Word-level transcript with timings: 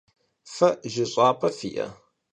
Fe 0.55 0.69
jış'ap'e 0.93 1.49
fi'e? 1.57 1.87